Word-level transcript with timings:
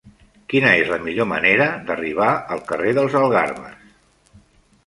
Quina 0.53 0.71
és 0.85 0.89
la 0.93 0.97
millor 1.03 1.27
manera 1.33 1.67
d'arribar 1.89 2.31
al 2.57 2.65
carrer 2.73 2.97
dels 3.01 3.19
Algarves? 3.23 3.97